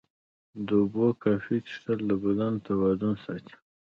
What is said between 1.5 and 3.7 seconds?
څښل د بدن توازن ساتي.